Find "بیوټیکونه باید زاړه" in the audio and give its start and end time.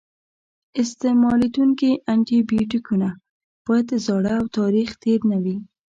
2.49-4.31